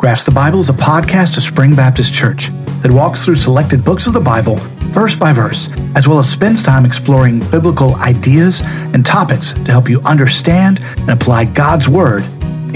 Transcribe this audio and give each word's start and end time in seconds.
Grasp 0.00 0.26
the 0.26 0.30
Bible 0.30 0.60
is 0.60 0.68
a 0.68 0.74
podcast 0.74 1.36
of 1.38 1.42
Spring 1.42 1.74
Baptist 1.74 2.14
Church 2.14 2.50
that 2.82 2.90
walks 2.92 3.24
through 3.24 3.34
selected 3.34 3.84
books 3.84 4.06
of 4.06 4.12
the 4.12 4.20
Bible, 4.20 4.54
verse 4.94 5.16
by 5.16 5.32
verse, 5.32 5.68
as 5.96 6.06
well 6.06 6.20
as 6.20 6.30
spends 6.30 6.62
time 6.62 6.86
exploring 6.86 7.40
biblical 7.50 7.96
ideas 7.96 8.62
and 8.64 9.04
topics 9.04 9.54
to 9.54 9.72
help 9.72 9.88
you 9.88 10.00
understand 10.02 10.78
and 10.98 11.10
apply 11.10 11.46
God's 11.46 11.88
Word 11.88 12.22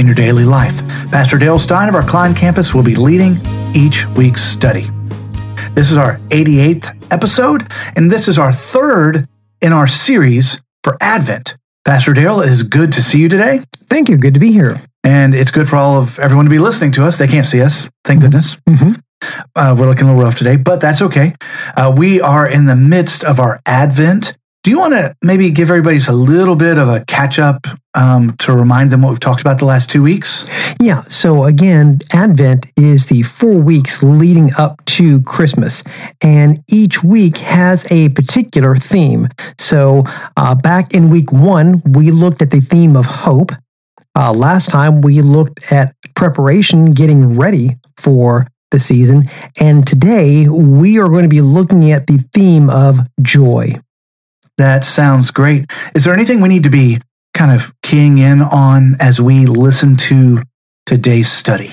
in 0.01 0.07
your 0.07 0.17
daily 0.17 0.45
life. 0.45 0.85
Pastor 1.13 1.39
Dale 1.39 1.61
Stein 1.61 1.89
of 1.89 1.95
our 1.95 2.05
Klein 2.05 2.35
campus 2.35 2.75
will 2.75 2.83
be 2.83 2.97
leading 2.97 3.39
each 3.73 4.05
week's 4.17 4.43
study. 4.43 4.89
This 5.75 5.93
is 5.93 5.97
our 5.97 6.19
88th 6.31 7.13
episode, 7.13 7.71
and 7.95 8.11
this 8.11 8.27
is 8.27 8.37
our 8.37 8.53
third 8.53 9.29
in 9.61 9.73
our 9.73 9.87
series 9.87 10.61
for 10.83 10.97
Advent. 11.01 11.57
Pastor 11.85 12.15
Dale, 12.15 12.41
it 12.41 12.49
is 12.49 12.65
good 12.65 12.91
to 12.95 13.01
see 13.01 13.21
you 13.21 13.29
today. 13.29 13.61
Thank 13.89 14.09
you. 14.09 14.17
Good 14.19 14.35
to 14.35 14.41
be 14.41 14.51
here. 14.51 14.83
And 15.05 15.35
it's 15.35 15.51
good 15.51 15.69
for 15.69 15.77
all 15.77 15.99
of 15.99 16.19
everyone 16.19 16.45
to 16.47 16.51
be 16.51 16.59
listening 16.59 16.93
to 16.93 17.05
us. 17.05 17.19
They 17.19 17.27
can't 17.27 17.47
see 17.47 17.61
us, 17.61 17.89
thank 18.05 18.21
mm-hmm. 18.21 18.31
goodness. 18.31 18.57
Mm-hmm. 18.69 18.93
Uh, 19.55 19.77
we're 19.79 19.87
looking 19.87 20.07
a 20.07 20.11
little 20.11 20.25
rough 20.25 20.39
today, 20.39 20.57
but 20.57 20.81
that's 20.81 21.03
okay. 21.03 21.35
Uh, 21.77 21.93
we 21.97 22.21
are 22.21 22.49
in 22.49 22.67
the 22.67 22.77
midst 22.77 23.25
of 23.25 23.41
our 23.41 23.61
Advent. 23.67 24.37
Do 24.65 24.71
you 24.71 24.79
want 24.79 24.95
to 24.95 25.17
maybe 25.23 25.51
give 25.51 25.71
everybody 25.71 25.97
just 25.97 26.09
a 26.09 26.13
little 26.13 26.55
bit 26.55 26.79
of 26.79 26.89
a 26.89 27.05
catch 27.07 27.41
up 27.41 27.67
um, 27.95 28.37
to 28.39 28.53
remind 28.53 28.93
them 28.93 29.03
what 29.03 29.11
we've 29.11 29.19
talked 29.19 29.41
about 29.41 29.59
the 29.59 29.65
last 29.65 29.91
two 29.91 30.05
weeks? 30.05 30.47
Yeah. 30.81 31.03
So, 31.09 31.45
again, 31.45 31.99
Advent 32.13 32.67
is 32.77 33.07
the 33.07 33.23
four 33.23 33.57
weeks 33.57 34.05
leading 34.05 34.55
up 34.59 34.85
to 34.85 35.21
Christmas, 35.23 35.83
and 36.21 36.63
each 36.69 37.03
week 37.03 37.39
has 37.39 37.91
a 37.91 38.11
particular 38.11 38.77
theme. 38.77 39.29
So, 39.59 40.05
uh, 40.37 40.55
back 40.55 40.95
in 40.95 41.11
week 41.11 41.33
one, 41.33 41.83
we 41.85 42.13
looked 42.13 42.41
at 42.41 42.53
the 42.53 42.61
theme 42.61 42.97
of 42.97 43.05
hope. 43.05 43.51
Uh, 44.15 44.33
last 44.33 44.69
time 44.69 45.01
we 45.01 45.21
looked 45.23 45.73
at 45.73 45.95
preparation, 46.15 46.87
getting 46.87 47.39
ready 47.39 47.77
for 47.97 48.47
the 48.71 48.81
season. 48.81 49.25
And 49.61 49.87
today 49.87 50.49
we 50.49 50.99
are 50.99 51.09
going 51.09 51.23
to 51.23 51.29
be 51.29 51.41
looking 51.41 51.93
at 51.93 52.07
the 52.07 52.19
theme 52.35 52.69
of 52.69 52.99
joy. 53.21 53.81
That 54.59 54.85
sounds 54.85 55.31
great. 55.31 55.71
Is 55.95 56.05
there 56.05 56.15
anything 56.15 56.41
we 56.41 56.49
need 56.49 56.65
to 56.65 56.71
be 56.71 57.01
kind 57.35 57.53
of 57.53 57.73
keying 57.83 58.19
in 58.19 58.43
on 58.43 58.97
as 59.01 59.21
we 59.21 59.47
listen 59.47 59.97
to 59.97 60.43
today's 60.87 61.31
study? 61.31 61.73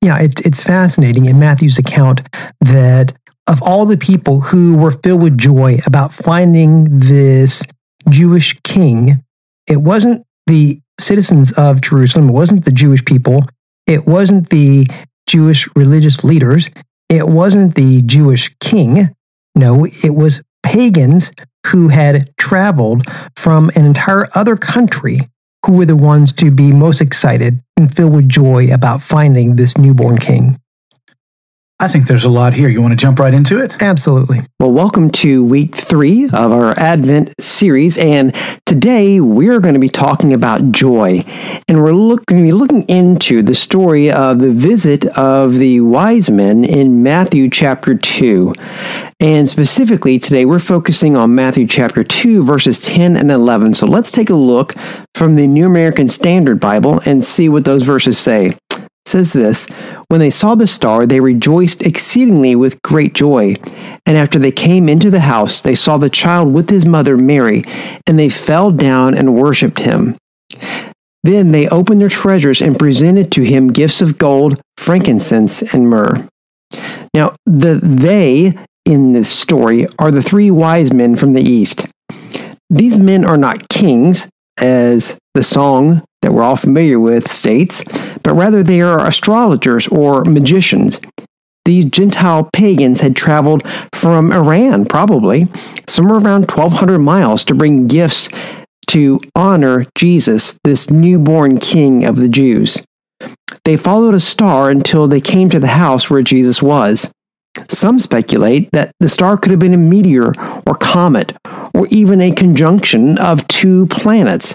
Yeah, 0.00 0.18
it, 0.20 0.40
it's 0.46 0.62
fascinating 0.62 1.26
in 1.26 1.38
Matthew's 1.38 1.78
account 1.78 2.22
that 2.60 3.12
of 3.48 3.62
all 3.62 3.86
the 3.86 3.96
people 3.96 4.40
who 4.40 4.76
were 4.76 4.92
filled 4.92 5.22
with 5.22 5.38
joy 5.38 5.78
about 5.86 6.12
finding 6.12 6.98
this 6.98 7.62
Jewish 8.08 8.58
king, 8.62 9.22
it 9.66 9.76
wasn't 9.76 10.24
the 10.46 10.80
citizens 11.00 11.52
of 11.52 11.80
Jerusalem. 11.80 12.28
It 12.28 12.32
wasn't 12.32 12.64
the 12.64 12.72
Jewish 12.72 13.04
people. 13.04 13.44
It 13.86 14.06
wasn't 14.06 14.50
the 14.50 14.86
Jewish 15.26 15.68
religious 15.76 16.24
leaders. 16.24 16.68
It 17.08 17.28
wasn't 17.28 17.74
the 17.74 18.02
Jewish 18.02 18.54
king. 18.60 19.14
No, 19.54 19.86
it 19.86 20.14
was 20.14 20.42
pagans 20.62 21.32
who 21.66 21.88
had 21.88 22.30
traveled 22.36 23.06
from 23.36 23.70
an 23.74 23.86
entire 23.86 24.28
other 24.34 24.56
country 24.56 25.18
who 25.64 25.72
were 25.72 25.86
the 25.86 25.96
ones 25.96 26.32
to 26.32 26.50
be 26.50 26.72
most 26.72 27.00
excited 27.00 27.60
and 27.76 27.94
filled 27.94 28.14
with 28.14 28.28
joy 28.28 28.72
about 28.72 29.02
finding 29.02 29.56
this 29.56 29.76
newborn 29.76 30.18
king. 30.18 30.58
I 31.78 31.88
think 31.88 32.06
there's 32.06 32.24
a 32.24 32.30
lot 32.30 32.54
here. 32.54 32.70
You 32.70 32.80
want 32.80 32.92
to 32.92 32.96
jump 32.96 33.18
right 33.18 33.34
into 33.34 33.58
it? 33.58 33.82
Absolutely. 33.82 34.40
Well, 34.58 34.72
welcome 34.72 35.10
to 35.10 35.44
week 35.44 35.76
three 35.76 36.24
of 36.24 36.50
our 36.50 36.72
Advent 36.78 37.34
series. 37.38 37.98
And 37.98 38.34
today 38.64 39.20
we're 39.20 39.60
going 39.60 39.74
to 39.74 39.80
be 39.80 39.90
talking 39.90 40.32
about 40.32 40.72
joy. 40.72 41.22
And 41.68 41.82
we're 41.82 41.92
look, 41.92 42.24
going 42.24 42.40
to 42.40 42.46
be 42.46 42.52
looking 42.52 42.80
into 42.84 43.42
the 43.42 43.54
story 43.54 44.10
of 44.10 44.38
the 44.38 44.52
visit 44.52 45.04
of 45.18 45.56
the 45.56 45.82
wise 45.82 46.30
men 46.30 46.64
in 46.64 47.02
Matthew 47.02 47.50
chapter 47.50 47.94
2. 47.94 48.54
And 49.20 49.48
specifically 49.50 50.18
today 50.18 50.46
we're 50.46 50.58
focusing 50.58 51.14
on 51.14 51.34
Matthew 51.34 51.66
chapter 51.66 52.02
2, 52.02 52.42
verses 52.42 52.80
10 52.80 53.18
and 53.18 53.30
11. 53.30 53.74
So 53.74 53.86
let's 53.86 54.10
take 54.10 54.30
a 54.30 54.34
look 54.34 54.74
from 55.14 55.34
the 55.34 55.46
New 55.46 55.66
American 55.66 56.08
Standard 56.08 56.58
Bible 56.58 57.02
and 57.04 57.22
see 57.22 57.50
what 57.50 57.66
those 57.66 57.82
verses 57.82 58.18
say 58.18 58.56
says 59.06 59.32
this 59.32 59.66
When 60.08 60.20
they 60.20 60.30
saw 60.30 60.54
the 60.54 60.66
star, 60.66 61.06
they 61.06 61.20
rejoiced 61.20 61.82
exceedingly 61.82 62.56
with 62.56 62.80
great 62.82 63.14
joy. 63.14 63.54
And 64.06 64.16
after 64.16 64.38
they 64.38 64.52
came 64.52 64.88
into 64.88 65.10
the 65.10 65.20
house, 65.20 65.60
they 65.60 65.74
saw 65.74 65.96
the 65.96 66.10
child 66.10 66.52
with 66.52 66.70
his 66.70 66.86
mother 66.86 67.16
Mary, 67.16 67.64
and 68.06 68.18
they 68.18 68.28
fell 68.28 68.70
down 68.70 69.14
and 69.14 69.34
worshipped 69.34 69.78
him. 69.78 70.16
Then 71.22 71.50
they 71.50 71.68
opened 71.68 72.00
their 72.00 72.08
treasures 72.08 72.60
and 72.60 72.78
presented 72.78 73.32
to 73.32 73.42
him 73.42 73.72
gifts 73.72 74.00
of 74.00 74.18
gold, 74.18 74.60
frankincense, 74.76 75.62
and 75.74 75.88
myrrh. 75.88 76.28
Now, 77.14 77.34
the 77.46 77.80
they 77.82 78.56
in 78.84 79.12
this 79.12 79.28
story 79.28 79.86
are 79.98 80.12
the 80.12 80.22
three 80.22 80.50
wise 80.50 80.92
men 80.92 81.16
from 81.16 81.32
the 81.32 81.42
east. 81.42 81.86
These 82.70 82.98
men 82.98 83.24
are 83.24 83.36
not 83.36 83.68
kings, 83.68 84.28
as 84.58 85.16
the 85.34 85.42
song 85.42 86.02
that 86.22 86.32
we're 86.32 86.42
all 86.42 86.56
familiar 86.56 86.98
with 86.98 87.30
states, 87.30 87.82
but 88.22 88.34
rather 88.34 88.62
they 88.62 88.80
are 88.80 89.06
astrologers 89.06 89.86
or 89.88 90.24
magicians. 90.24 91.00
These 91.64 91.86
Gentile 91.86 92.48
pagans 92.52 93.00
had 93.00 93.16
traveled 93.16 93.64
from 93.92 94.32
Iran, 94.32 94.84
probably, 94.84 95.48
somewhere 95.88 96.20
around 96.20 96.50
1,200 96.50 96.98
miles, 96.98 97.44
to 97.44 97.54
bring 97.54 97.88
gifts 97.88 98.28
to 98.88 99.20
honor 99.34 99.84
Jesus, 99.96 100.58
this 100.62 100.90
newborn 100.90 101.58
king 101.58 102.04
of 102.04 102.16
the 102.16 102.28
Jews. 102.28 102.78
They 103.64 103.76
followed 103.76 104.14
a 104.14 104.20
star 104.20 104.70
until 104.70 105.08
they 105.08 105.20
came 105.20 105.50
to 105.50 105.58
the 105.58 105.66
house 105.66 106.08
where 106.08 106.22
Jesus 106.22 106.62
was. 106.62 107.10
Some 107.68 107.98
speculate 107.98 108.70
that 108.72 108.92
the 109.00 109.08
star 109.08 109.36
could 109.36 109.50
have 109.50 109.58
been 109.58 109.74
a 109.74 109.78
meteor 109.78 110.32
or 110.66 110.74
comet, 110.74 111.32
or 111.74 111.88
even 111.88 112.20
a 112.20 112.30
conjunction 112.30 113.18
of 113.18 113.46
two 113.48 113.86
planets, 113.86 114.54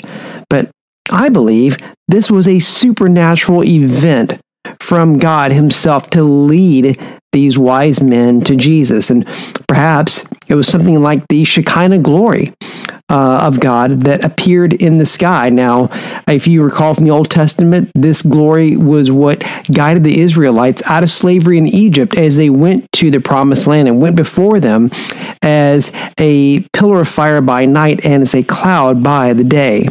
but 0.49 0.71
I 1.09 1.29
believe 1.29 1.77
this 2.07 2.29
was 2.29 2.47
a 2.47 2.59
supernatural 2.59 3.63
event 3.63 4.39
from 4.79 5.17
God 5.17 5.51
Himself 5.51 6.09
to 6.11 6.23
lead 6.23 7.03
these 7.31 7.57
wise 7.57 8.01
men 8.01 8.41
to 8.41 8.55
Jesus. 8.55 9.09
And 9.09 9.25
perhaps 9.67 10.25
it 10.47 10.55
was 10.55 10.67
something 10.67 11.01
like 11.01 11.25
the 11.29 11.43
Shekinah 11.43 11.99
glory 11.99 12.53
uh, 13.09 13.39
of 13.43 13.59
God 13.59 14.01
that 14.01 14.23
appeared 14.23 14.73
in 14.73 14.97
the 14.97 15.05
sky. 15.05 15.49
Now, 15.49 15.89
if 16.27 16.47
you 16.47 16.63
recall 16.63 16.93
from 16.93 17.05
the 17.05 17.11
Old 17.11 17.29
Testament, 17.29 17.91
this 17.95 18.21
glory 18.21 18.75
was 18.75 19.11
what 19.11 19.43
guided 19.71 20.03
the 20.03 20.19
Israelites 20.19 20.81
out 20.85 21.03
of 21.03 21.09
slavery 21.09 21.57
in 21.57 21.67
Egypt 21.67 22.17
as 22.17 22.37
they 22.37 22.49
went 22.49 22.89
to 22.93 23.11
the 23.11 23.19
promised 23.19 23.67
land 23.67 23.87
and 23.87 24.01
went 24.01 24.15
before 24.15 24.59
them 24.59 24.91
as 25.41 25.91
a 26.17 26.61
pillar 26.73 27.01
of 27.01 27.07
fire 27.07 27.41
by 27.41 27.65
night 27.65 28.05
and 28.05 28.21
as 28.21 28.35
a 28.35 28.43
cloud 28.43 29.03
by 29.03 29.33
the 29.33 29.43
day. 29.43 29.87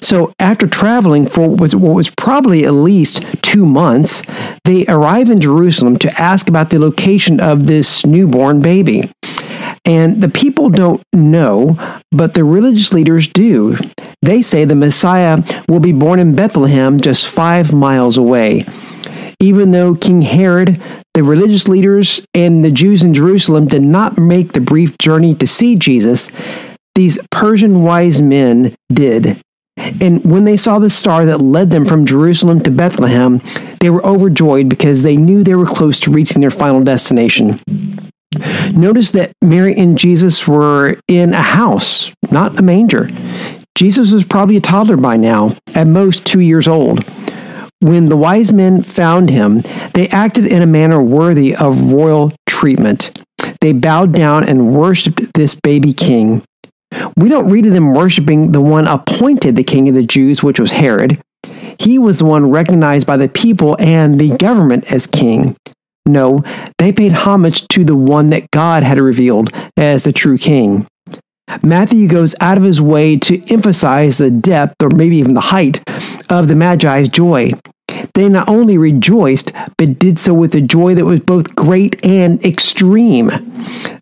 So 0.00 0.32
after 0.38 0.66
traveling 0.66 1.26
for 1.26 1.48
what 1.48 1.60
was, 1.60 1.76
what 1.76 1.94
was 1.94 2.10
probably 2.10 2.64
at 2.64 2.72
least 2.72 3.24
two 3.42 3.66
months, 3.66 4.22
they 4.64 4.86
arrive 4.86 5.30
in 5.30 5.40
Jerusalem 5.40 5.98
to 5.98 6.20
ask 6.20 6.48
about 6.48 6.70
the 6.70 6.78
location 6.78 7.40
of 7.40 7.66
this 7.66 8.06
newborn 8.06 8.60
baby. 8.60 9.10
And 9.84 10.22
the 10.22 10.28
people 10.28 10.68
don't 10.68 11.02
know, 11.12 11.76
but 12.12 12.34
the 12.34 12.44
religious 12.44 12.92
leaders 12.92 13.26
do. 13.28 13.76
They 14.22 14.42
say 14.42 14.64
the 14.64 14.74
Messiah 14.74 15.42
will 15.68 15.80
be 15.80 15.92
born 15.92 16.20
in 16.20 16.34
Bethlehem, 16.34 17.00
just 17.00 17.26
five 17.26 17.72
miles 17.72 18.18
away. 18.18 18.66
Even 19.40 19.70
though 19.70 19.94
King 19.94 20.20
Herod, 20.20 20.82
the 21.14 21.22
religious 21.22 21.68
leaders, 21.68 22.20
and 22.34 22.64
the 22.64 22.72
Jews 22.72 23.02
in 23.02 23.14
Jerusalem 23.14 23.66
did 23.66 23.82
not 23.82 24.18
make 24.18 24.52
the 24.52 24.60
brief 24.60 24.98
journey 24.98 25.34
to 25.36 25.46
see 25.46 25.76
Jesus, 25.76 26.30
these 26.94 27.18
Persian 27.30 27.82
wise 27.82 28.20
men 28.20 28.74
did. 28.92 29.40
And 30.00 30.24
when 30.24 30.44
they 30.44 30.56
saw 30.56 30.78
the 30.78 30.90
star 30.90 31.26
that 31.26 31.40
led 31.40 31.70
them 31.70 31.86
from 31.86 32.04
Jerusalem 32.04 32.62
to 32.62 32.70
Bethlehem, 32.70 33.40
they 33.80 33.90
were 33.90 34.04
overjoyed 34.04 34.68
because 34.68 35.02
they 35.02 35.16
knew 35.16 35.42
they 35.42 35.54
were 35.54 35.66
close 35.66 36.00
to 36.00 36.10
reaching 36.10 36.40
their 36.40 36.50
final 36.50 36.82
destination. 36.82 37.60
Notice 38.74 39.12
that 39.12 39.32
Mary 39.42 39.74
and 39.76 39.98
Jesus 39.98 40.46
were 40.46 40.98
in 41.08 41.32
a 41.32 41.42
house, 41.42 42.10
not 42.30 42.58
a 42.58 42.62
manger. 42.62 43.08
Jesus 43.74 44.10
was 44.10 44.24
probably 44.24 44.56
a 44.56 44.60
toddler 44.60 44.96
by 44.96 45.16
now, 45.16 45.56
at 45.74 45.86
most 45.86 46.24
two 46.24 46.40
years 46.40 46.68
old. 46.68 47.04
When 47.80 48.08
the 48.08 48.16
wise 48.16 48.52
men 48.52 48.82
found 48.82 49.30
him, 49.30 49.62
they 49.94 50.08
acted 50.08 50.46
in 50.46 50.62
a 50.62 50.66
manner 50.66 51.00
worthy 51.00 51.54
of 51.54 51.92
royal 51.92 52.32
treatment. 52.48 53.16
They 53.60 53.72
bowed 53.72 54.12
down 54.12 54.48
and 54.48 54.74
worshiped 54.74 55.32
this 55.34 55.54
baby 55.54 55.92
king. 55.92 56.42
We 57.16 57.28
don't 57.28 57.50
read 57.50 57.66
of 57.66 57.72
them 57.72 57.94
worshiping 57.94 58.52
the 58.52 58.60
one 58.60 58.86
appointed 58.86 59.56
the 59.56 59.64
king 59.64 59.88
of 59.88 59.94
the 59.94 60.02
Jews, 60.02 60.42
which 60.42 60.60
was 60.60 60.72
Herod. 60.72 61.20
He 61.78 61.98
was 61.98 62.18
the 62.18 62.24
one 62.24 62.50
recognized 62.50 63.06
by 63.06 63.16
the 63.16 63.28
people 63.28 63.76
and 63.78 64.18
the 64.20 64.30
government 64.36 64.92
as 64.92 65.06
king. 65.06 65.56
No, 66.06 66.42
they 66.78 66.92
paid 66.92 67.12
homage 67.12 67.68
to 67.68 67.84
the 67.84 67.96
one 67.96 68.30
that 68.30 68.50
God 68.50 68.82
had 68.82 68.98
revealed 68.98 69.52
as 69.76 70.04
the 70.04 70.12
true 70.12 70.38
king. 70.38 70.86
Matthew 71.62 72.08
goes 72.08 72.34
out 72.40 72.56
of 72.56 72.64
his 72.64 72.80
way 72.80 73.16
to 73.18 73.42
emphasize 73.52 74.18
the 74.18 74.30
depth, 74.30 74.82
or 74.82 74.90
maybe 74.90 75.16
even 75.16 75.34
the 75.34 75.40
height, 75.40 75.82
of 76.30 76.48
the 76.48 76.54
Magi's 76.54 77.08
joy. 77.08 77.52
They 78.14 78.28
not 78.28 78.48
only 78.48 78.78
rejoiced, 78.78 79.52
but 79.76 79.98
did 79.98 80.18
so 80.18 80.34
with 80.34 80.54
a 80.54 80.60
joy 80.60 80.94
that 80.94 81.04
was 81.04 81.20
both 81.20 81.54
great 81.54 82.04
and 82.04 82.44
extreme. 82.44 83.30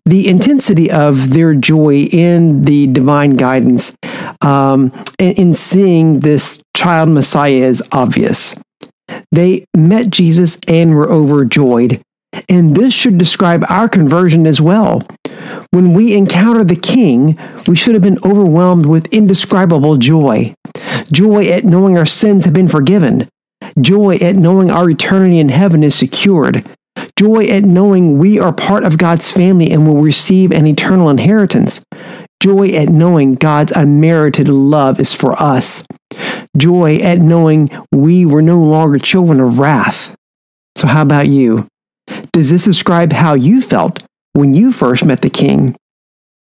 The 0.05 0.27
intensity 0.27 0.89
of 0.91 1.31
their 1.31 1.53
joy 1.53 2.03
in 2.11 2.63
the 2.63 2.87
divine 2.87 3.31
guidance, 3.31 3.95
um, 4.41 4.91
in, 5.19 5.31
in 5.33 5.53
seeing 5.53 6.19
this 6.19 6.61
child 6.75 7.09
Messiah, 7.09 7.63
is 7.63 7.83
obvious. 7.91 8.55
They 9.31 9.65
met 9.75 10.09
Jesus 10.09 10.57
and 10.67 10.95
were 10.95 11.11
overjoyed. 11.11 12.01
And 12.49 12.75
this 12.75 12.93
should 12.93 13.17
describe 13.17 13.65
our 13.69 13.89
conversion 13.89 14.45
as 14.45 14.61
well. 14.61 15.01
When 15.71 15.93
we 15.93 16.15
encounter 16.15 16.63
the 16.63 16.75
King, 16.75 17.39
we 17.67 17.75
should 17.75 17.93
have 17.93 18.03
been 18.03 18.19
overwhelmed 18.23 18.85
with 18.85 19.13
indescribable 19.13 19.97
joy. 19.97 20.53
Joy 21.11 21.45
at 21.45 21.65
knowing 21.65 21.97
our 21.97 22.05
sins 22.05 22.45
have 22.45 22.53
been 22.53 22.67
forgiven. 22.67 23.27
Joy 23.79 24.15
at 24.15 24.35
knowing 24.35 24.71
our 24.71 24.89
eternity 24.89 25.39
in 25.39 25.49
heaven 25.49 25.83
is 25.83 25.93
secured. 25.93 26.67
Joy 27.17 27.45
at 27.45 27.63
knowing 27.63 28.17
we 28.17 28.39
are 28.39 28.53
part 28.53 28.83
of 28.83 28.97
God's 28.97 29.31
family 29.31 29.71
and 29.71 29.85
will 29.85 30.01
receive 30.01 30.51
an 30.51 30.65
eternal 30.65 31.09
inheritance. 31.09 31.81
Joy 32.41 32.69
at 32.69 32.89
knowing 32.89 33.35
God's 33.35 33.71
unmerited 33.71 34.47
love 34.47 34.99
is 34.99 35.13
for 35.13 35.33
us. 35.41 35.83
Joy 36.57 36.97
at 36.97 37.19
knowing 37.19 37.69
we 37.91 38.25
were 38.25 38.41
no 38.41 38.59
longer 38.59 38.97
children 38.97 39.39
of 39.39 39.59
wrath. 39.59 40.15
So, 40.75 40.87
how 40.87 41.01
about 41.01 41.27
you? 41.27 41.67
Does 42.31 42.49
this 42.49 42.65
describe 42.65 43.11
how 43.11 43.33
you 43.33 43.61
felt 43.61 44.03
when 44.33 44.53
you 44.53 44.71
first 44.71 45.05
met 45.05 45.21
the 45.21 45.29
King? 45.29 45.75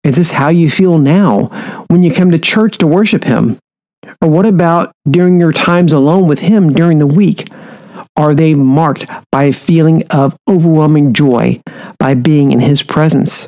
Is 0.03 0.15
this 0.15 0.31
how 0.31 0.49
you 0.49 0.69
feel 0.69 0.97
now 0.97 1.85
when 1.89 2.03
you 2.03 2.13
come 2.13 2.31
to 2.31 2.39
church 2.39 2.77
to 2.79 2.87
worship 2.87 3.23
Him? 3.23 3.59
Or 4.21 4.29
what 4.29 4.45
about 4.45 4.91
during 5.09 5.39
your 5.39 5.53
times 5.53 5.93
alone 5.93 6.27
with 6.27 6.39
Him 6.39 6.73
during 6.73 6.97
the 6.97 7.07
week? 7.07 7.49
Are 8.15 8.35
they 8.35 8.53
marked 8.53 9.05
by 9.31 9.45
a 9.45 9.53
feeling 9.53 10.03
of 10.09 10.35
overwhelming 10.49 11.13
joy 11.13 11.61
by 11.99 12.15
being 12.15 12.51
in 12.51 12.59
His 12.59 12.83
presence? 12.83 13.47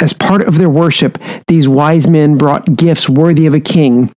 As 0.00 0.12
part 0.12 0.42
of 0.42 0.58
their 0.58 0.70
worship, 0.70 1.18
these 1.48 1.68
wise 1.68 2.06
men 2.06 2.38
brought 2.38 2.76
gifts 2.76 3.08
worthy 3.08 3.46
of 3.46 3.54
a 3.54 3.60
king. 3.60 4.12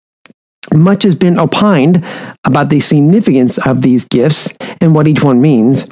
Much 0.75 1.05
has 1.05 1.15
been 1.15 1.39
opined 1.39 2.05
about 2.45 2.69
the 2.69 2.81
significance 2.81 3.59
of 3.59 3.83
these 3.83 4.05
gifts 4.07 4.49
and 4.81 4.95
what 4.95 5.07
each 5.07 5.23
one 5.23 5.41
means. 5.41 5.87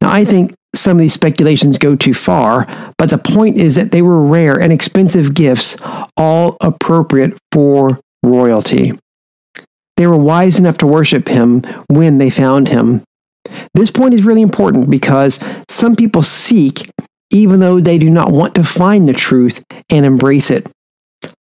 Now, 0.00 0.12
I 0.12 0.24
think 0.24 0.54
some 0.74 0.98
of 0.98 1.00
these 1.00 1.14
speculations 1.14 1.78
go 1.78 1.96
too 1.96 2.14
far, 2.14 2.66
but 2.98 3.10
the 3.10 3.18
point 3.18 3.56
is 3.58 3.74
that 3.74 3.92
they 3.92 4.02
were 4.02 4.22
rare 4.22 4.60
and 4.60 4.72
expensive 4.72 5.34
gifts, 5.34 5.76
all 6.16 6.56
appropriate 6.60 7.36
for 7.52 7.98
royalty. 8.26 8.98
They 9.96 10.06
were 10.06 10.16
wise 10.16 10.58
enough 10.58 10.78
to 10.78 10.86
worship 10.86 11.28
him 11.28 11.62
when 11.88 12.18
they 12.18 12.30
found 12.30 12.68
him. 12.68 13.02
This 13.74 13.90
point 13.90 14.14
is 14.14 14.24
really 14.24 14.42
important 14.42 14.90
because 14.90 15.40
some 15.68 15.96
people 15.96 16.22
seek 16.22 16.90
even 17.32 17.60
though 17.60 17.80
they 17.80 17.98
do 17.98 18.10
not 18.10 18.32
want 18.32 18.54
to 18.54 18.64
find 18.64 19.08
the 19.08 19.12
truth 19.12 19.62
and 19.90 20.04
embrace 20.04 20.50
it. 20.50 20.66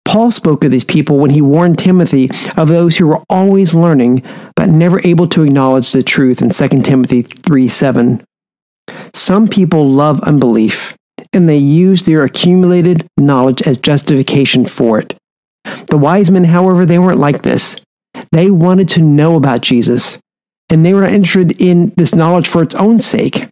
Paul 0.05 0.31
spoke 0.31 0.63
of 0.63 0.71
these 0.71 0.83
people 0.83 1.17
when 1.19 1.29
he 1.29 1.41
warned 1.41 1.79
Timothy 1.79 2.29
of 2.57 2.67
those 2.67 2.97
who 2.97 3.07
were 3.07 3.23
always 3.29 3.73
learning 3.73 4.23
but 4.55 4.69
never 4.69 4.99
able 5.05 5.27
to 5.29 5.43
acknowledge 5.43 5.91
the 5.91 6.03
truth 6.03 6.41
in 6.41 6.49
2 6.49 6.81
Timothy 6.81 7.21
3 7.21 7.67
7. 7.67 8.23
Some 9.13 9.47
people 9.47 9.87
love 9.87 10.19
unbelief, 10.21 10.95
and 11.33 11.47
they 11.47 11.57
use 11.57 12.03
their 12.03 12.23
accumulated 12.23 13.07
knowledge 13.17 13.61
as 13.61 13.77
justification 13.77 14.65
for 14.65 14.99
it. 14.99 15.15
The 15.63 15.97
wise 15.97 16.31
men, 16.31 16.43
however, 16.43 16.85
they 16.85 16.99
weren't 16.99 17.19
like 17.19 17.43
this. 17.43 17.75
They 18.31 18.49
wanted 18.51 18.89
to 18.89 19.01
know 19.01 19.35
about 19.35 19.61
Jesus, 19.61 20.17
and 20.69 20.85
they 20.85 20.93
were 20.93 21.03
interested 21.03 21.61
in 21.61 21.93
this 21.97 22.15
knowledge 22.15 22.47
for 22.47 22.63
its 22.63 22.75
own 22.75 22.99
sake. 22.99 23.47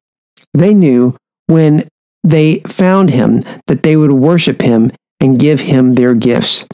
They 0.53 0.73
knew 0.73 1.15
when 1.47 1.87
they 2.23 2.59
found 2.61 3.09
him 3.09 3.41
that 3.67 3.83
they 3.83 3.95
would 3.95 4.11
worship 4.11 4.61
him 4.61 4.91
and 5.19 5.39
give 5.39 5.59
him 5.59 5.95
their 5.95 6.13
gifts. 6.13 6.65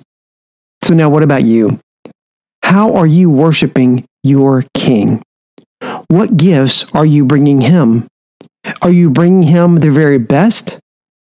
So, 0.84 0.94
now 0.94 1.10
what 1.10 1.24
about 1.24 1.44
you? 1.44 1.80
How 2.64 2.96
are 2.96 3.08
you 3.08 3.30
worshiping 3.30 4.06
your 4.24 4.66
King? 4.74 5.22
What 6.08 6.38
gifts 6.38 6.86
are 6.94 7.06
you 7.06 7.26
bringing 7.26 7.62
him? 7.62 8.08
Are 8.82 8.92
you 8.92 9.10
bringing 9.10 9.44
him 9.44 9.78
the 9.78 9.92
very 9.92 10.18
best? 10.18 10.80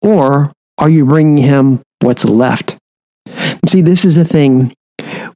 Or 0.03 0.53
are 0.79 0.89
you 0.89 1.05
bringing 1.05 1.43
him 1.43 1.83
what's 2.01 2.25
left? 2.25 2.77
See, 3.69 3.83
this 3.83 4.05
is 4.05 4.15
the 4.15 4.25
thing. 4.25 4.73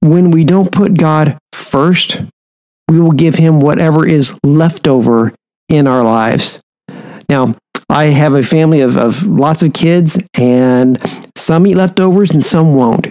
When 0.01 0.31
we 0.31 0.45
don't 0.45 0.73
put 0.73 0.95
God 0.95 1.39
first, 1.53 2.23
we 2.89 3.01
will 3.01 3.13
give 3.13 3.35
him 3.35 3.61
whatever 3.61 4.07
is 4.07 4.35
left 4.45 4.89
over 4.89 5.35
in 5.69 5.87
our 5.87 6.03
lives. 6.03 6.61
Now, 7.29 7.57
I 7.89 8.05
have 8.05 8.35
a 8.35 8.43
family 8.43 8.81
of, 8.81 8.97
of 8.97 9.25
lots 9.25 9.63
of 9.63 9.73
kids, 9.73 10.19
and 10.35 10.99
some 11.37 11.67
eat 11.67 11.77
leftovers 11.77 12.31
and 12.31 12.45
some 12.45 12.75
won't. 12.75 13.09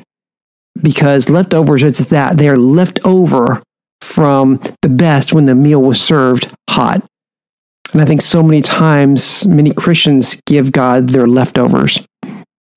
Because 0.82 1.30
leftovers, 1.30 1.84
it's 1.84 2.06
that 2.06 2.38
they're 2.38 2.58
left 2.58 3.00
over 3.04 3.62
from 4.02 4.62
the 4.82 4.90
best 4.90 5.34
when 5.34 5.46
the 5.46 5.56
meal 5.56 5.82
was 5.82 6.02
served 6.02 6.54
hot. 6.70 7.06
And 7.92 8.02
I 8.02 8.06
think 8.06 8.22
so 8.22 8.44
many 8.44 8.62
times, 8.62 9.48
many 9.48 9.74
Christians 9.74 10.38
give 10.46 10.72
God 10.72 11.10
their 11.10 11.28
leftovers. 11.28 12.00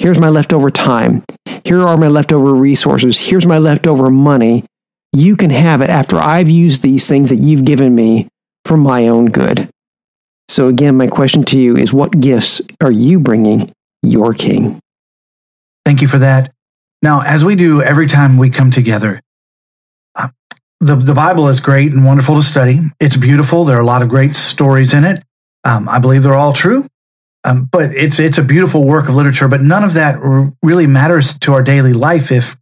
Here's 0.03 0.19
my 0.19 0.31
leftover 0.31 0.69
time. 0.69 1.23
Here 1.65 1.81
are 1.81 1.97
my 1.97 2.09
leftover 2.09 2.55
resources. 2.55 3.17
Here's 3.17 3.47
my 3.47 3.59
leftover 3.59 4.11
money. 4.11 4.65
You 5.13 5.37
can 5.37 5.51
have 5.51 5.81
it 5.81 5.91
after 5.91 6.17
I've 6.17 6.49
used 6.49 6.83
these 6.83 7.07
things 7.07 7.31
that 7.31 7.37
you've 7.37 7.65
given 7.65 7.95
me 7.95 8.27
for 8.65 8.77
my 8.77 9.07
own 9.07 9.27
good. 9.27 9.71
So, 10.49 10.67
again, 10.67 10.97
my 10.97 11.07
question 11.07 11.45
to 11.45 11.57
you 11.57 11.77
is 11.77 11.93
what 11.93 12.19
gifts 12.19 12.61
are 12.81 12.91
you 12.91 13.21
bringing 13.21 13.71
your 14.03 14.35
king? 14.35 14.81
Thank 15.85 16.03
you 16.03 16.09
for 16.09 16.19
that. 16.19 16.53
Now, 17.01 17.21
as 17.21 17.45
we 17.45 17.55
do 17.55 17.81
every 17.81 18.09
time 18.09 18.39
we 18.39 18.51
come 18.51 18.73
together, 18.73 19.21
the, 20.81 20.97
the 20.97 21.15
Bible 21.15 21.47
is 21.47 21.61
great 21.61 21.93
and 21.93 22.05
wonderful 22.05 22.35
to 22.35 22.43
study. 22.43 22.81
It's 22.99 23.17
beautiful. 23.17 23.63
There 23.63 23.77
are 23.77 23.83
a 23.83 23.87
lot 23.87 24.03
of 24.03 24.09
great 24.09 24.35
stories 24.35 24.95
in 24.95 25.05
it. 25.05 25.23
Um, 25.63 25.89
I 25.89 26.01
believe 26.01 26.25
they're 26.25 26.35
all 26.35 26.53
true. 26.53 26.89
Um, 27.45 27.69
but 27.71 27.95
it's 27.95 28.21
it's 28.21 28.39
a 28.39 28.43
beautiful 28.43 28.85
work 28.85 29.09
of 29.09 29.15
literature. 29.15 29.49
But 29.49 29.63
none 29.63 29.85
of 29.85 29.95
that 29.95 30.17
r- 30.17 30.53
really 30.63 30.87
matters 30.87 31.39
to 31.41 31.53
our 31.55 31.63
daily 31.63 31.93
life 31.93 32.31
if 32.31 32.57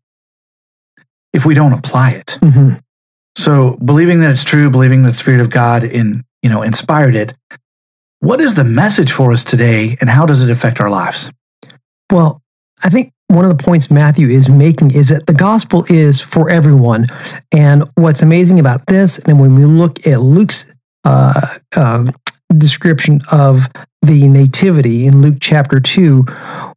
if 1.33 1.45
we 1.45 1.55
don't 1.55 1.73
apply 1.73 2.13
it. 2.13 2.39
Mm-hmm. 2.41 2.75
So 3.37 3.79
believing 3.85 4.21
that 4.21 4.31
it's 4.31 4.45
true, 4.45 4.71
believing 4.71 5.03
that 5.03 5.09
the 5.09 5.15
Spirit 5.15 5.41
of 5.41 5.51
God 5.51 5.85
in 5.85 6.25
you 6.43 6.51
know 6.51 6.63
inspired 6.63 7.15
it. 7.15 7.35
What 8.21 8.41
is 8.41 8.55
the 8.55 8.65
message 8.65 9.13
for 9.13 9.33
us 9.33 9.45
today, 9.45 9.97
and 10.01 10.11
how 10.11 10.27
does 10.27 10.43
it 10.43 10.51
affect 10.51 10.81
our 10.81 10.91
lives? 10.91 11.31
Well, 12.11 12.43
I 12.83 12.91
think 12.91 13.13
one 13.29 13.45
of 13.45 13.57
the 13.57 13.63
points 13.63 13.91
Matthew 13.91 14.29
is 14.29 14.49
making 14.49 14.91
is 14.91 15.09
that 15.11 15.27
the 15.27 15.33
gospel 15.33 15.87
is 15.89 16.21
for 16.21 16.51
everyone. 16.51 17.07
And 17.53 17.85
what's 17.95 18.23
amazing 18.23 18.59
about 18.59 18.87
this, 18.87 19.19
and 19.21 19.39
when 19.41 19.55
we 19.55 19.65
look 19.65 20.07
at 20.07 20.21
Luke's 20.21 20.67
uh, 21.05 21.59
uh, 21.77 22.11
description 22.55 23.21
of 23.33 23.67
the 24.03 24.29
nativity 24.29 25.07
in 25.07 25.23
Luke 25.23 25.39
chapter 25.41 25.81
2, 25.81 26.25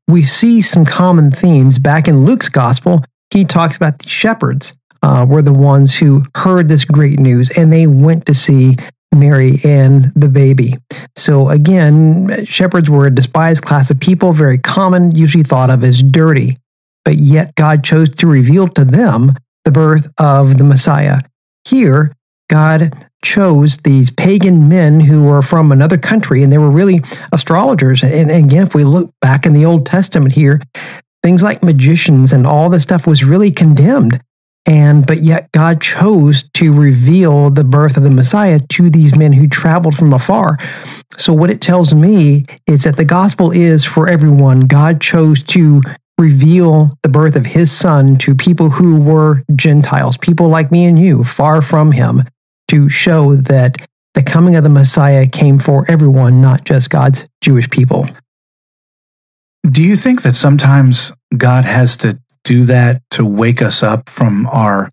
we 0.07 0.23
see 0.23 0.61
some 0.61 0.85
common 0.85 1.31
themes. 1.31 1.79
Back 1.79 2.07
in 2.07 2.25
Luke's 2.25 2.49
gospel, 2.49 3.03
he 3.29 3.45
talks 3.45 3.75
about 3.75 3.99
the 3.99 4.09
shepherds 4.09 4.73
uh, 5.01 5.25
were 5.27 5.41
the 5.41 5.53
ones 5.53 5.95
who 5.95 6.23
heard 6.35 6.69
this 6.69 6.85
great 6.85 7.19
news 7.19 7.49
and 7.57 7.71
they 7.71 7.87
went 7.87 8.25
to 8.25 8.33
see 8.33 8.77
Mary 9.13 9.59
and 9.63 10.11
the 10.15 10.27
baby. 10.27 10.75
So 11.15 11.49
again, 11.49 12.45
shepherds 12.45 12.89
were 12.89 13.05
a 13.05 13.13
despised 13.13 13.63
class 13.63 13.89
of 13.89 13.99
people, 13.99 14.33
very 14.33 14.57
common, 14.57 15.15
usually 15.15 15.43
thought 15.43 15.69
of 15.69 15.83
as 15.83 16.01
dirty. 16.01 16.57
But 17.05 17.17
yet 17.17 17.53
God 17.55 17.83
chose 17.83 18.09
to 18.15 18.27
reveal 18.27 18.67
to 18.69 18.85
them 18.85 19.35
the 19.65 19.71
birth 19.71 20.07
of 20.17 20.57
the 20.57 20.63
Messiah. 20.63 21.19
Here, 21.65 22.15
God 22.49 23.07
chose 23.23 23.77
these 23.79 24.11
pagan 24.11 24.67
men 24.69 24.99
who 24.99 25.23
were 25.23 25.41
from 25.41 25.71
another 25.71 25.97
country 25.97 26.43
and 26.43 26.53
they 26.53 26.57
were 26.59 26.69
really 26.69 27.01
astrologers. 27.31 28.03
And, 28.03 28.29
again, 28.29 28.63
if 28.63 28.75
we 28.75 28.83
look 28.83 29.11
back 29.21 29.45
in 29.45 29.53
the 29.53 29.65
Old 29.65 29.85
Testament 29.85 30.33
here, 30.33 30.61
things 31.23 31.41
like 31.41 31.63
magicians 31.63 32.33
and 32.33 32.45
all 32.45 32.69
this 32.69 32.83
stuff 32.83 33.07
was 33.07 33.23
really 33.23 33.49
condemned 33.49 34.21
and 34.65 35.05
but 35.05 35.21
yet 35.21 35.51
God 35.51 35.81
chose 35.81 36.43
to 36.53 36.73
reveal 36.73 37.49
the 37.49 37.63
birth 37.63 37.97
of 37.97 38.03
the 38.03 38.11
Messiah 38.11 38.59
to 38.69 38.89
these 38.89 39.15
men 39.15 39.33
who 39.33 39.47
traveled 39.47 39.95
from 39.95 40.13
afar. 40.13 40.57
So 41.17 41.33
what 41.33 41.49
it 41.49 41.61
tells 41.61 41.93
me 41.93 42.45
is 42.67 42.83
that 42.83 42.97
the 42.97 43.05
gospel 43.05 43.51
is 43.51 43.83
for 43.83 44.07
everyone. 44.07 44.61
God 44.61 45.01
chose 45.01 45.43
to 45.43 45.81
reveal 46.17 46.97
the 47.03 47.09
birth 47.09 47.35
of 47.35 47.45
his 47.45 47.71
son 47.71 48.17
to 48.19 48.35
people 48.35 48.69
who 48.69 49.01
were 49.01 49.43
Gentiles, 49.55 50.15
people 50.15 50.47
like 50.47 50.71
me 50.71 50.85
and 50.85 50.97
you, 50.97 51.23
far 51.23 51.61
from 51.61 51.91
him, 51.91 52.21
to 52.69 52.89
show 52.89 53.35
that 53.35 53.77
the 54.13 54.23
coming 54.23 54.55
of 54.55 54.63
the 54.63 54.69
Messiah 54.69 55.27
came 55.27 55.59
for 55.59 55.85
everyone, 55.89 56.41
not 56.41 56.65
just 56.65 56.89
God's 56.89 57.25
Jewish 57.41 57.69
people. 57.69 58.07
Do 59.69 59.81
you 59.81 59.95
think 59.95 60.21
that 60.23 60.35
sometimes 60.35 61.11
God 61.35 61.65
has 61.65 61.95
to 61.97 62.19
do 62.43 62.63
that 62.65 63.01
to 63.11 63.25
wake 63.25 63.61
us 63.61 63.81
up 63.81 64.09
from 64.09 64.47
our 64.47 64.89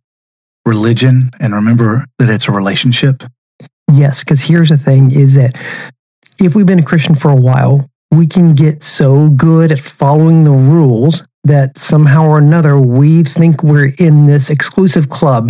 religion 0.64 1.30
and 1.40 1.54
remember 1.54 2.04
that 2.18 2.30
it's 2.30 2.48
a 2.48 2.52
relationship? 2.52 3.24
Yes, 3.92 4.22
because 4.22 4.40
here's 4.40 4.68
the 4.68 4.78
thing 4.78 5.10
is 5.10 5.34
that 5.34 5.60
if 6.40 6.54
we've 6.54 6.66
been 6.66 6.78
a 6.78 6.84
Christian 6.84 7.14
for 7.14 7.30
a 7.30 7.36
while, 7.36 7.90
we 8.10 8.26
can 8.26 8.54
get 8.54 8.82
so 8.82 9.28
good 9.30 9.72
at 9.72 9.80
following 9.80 10.44
the 10.44 10.50
rules 10.50 11.24
that 11.44 11.78
somehow 11.78 12.26
or 12.26 12.38
another 12.38 12.78
we 12.78 13.24
think 13.24 13.62
we're 13.62 13.92
in 13.98 14.26
this 14.26 14.50
exclusive 14.50 15.08
club 15.08 15.48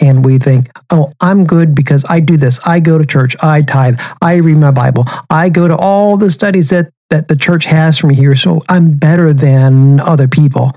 and 0.00 0.24
we 0.24 0.38
think, 0.38 0.70
oh, 0.90 1.12
I'm 1.20 1.44
good 1.44 1.74
because 1.74 2.04
I 2.08 2.20
do 2.20 2.36
this. 2.36 2.58
I 2.66 2.80
go 2.80 2.98
to 2.98 3.06
church. 3.06 3.36
I 3.40 3.62
tithe. 3.62 4.00
I 4.22 4.36
read 4.36 4.56
my 4.56 4.70
Bible. 4.70 5.04
I 5.28 5.48
go 5.48 5.68
to 5.68 5.76
all 5.76 6.16
the 6.16 6.30
studies 6.30 6.70
that, 6.70 6.90
that 7.10 7.28
the 7.28 7.36
church 7.36 7.64
has 7.66 7.98
for 7.98 8.06
me 8.06 8.14
here. 8.14 8.34
So 8.34 8.62
I'm 8.68 8.96
better 8.96 9.32
than 9.32 10.00
other 10.00 10.26
people. 10.26 10.72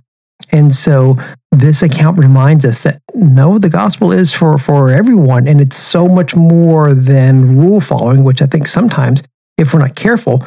And 0.52 0.74
so 0.74 1.18
this 1.52 1.84
account 1.84 2.18
reminds 2.18 2.66
us 2.66 2.84
that 2.84 3.02
no, 3.16 3.58
the 3.58 3.70
gospel 3.70 4.12
is 4.12 4.34
for, 4.34 4.58
for 4.58 4.90
everyone. 4.90 5.48
And 5.48 5.62
it's 5.62 5.78
so 5.78 6.08
much 6.08 6.36
more 6.36 6.94
than 6.94 7.58
rule 7.58 7.80
following, 7.80 8.24
which 8.24 8.42
I 8.42 8.48
think 8.48 8.68
sometimes, 8.68 9.24
if 9.58 9.74
we're 9.74 9.80
not 9.80 9.96
careful, 9.96 10.46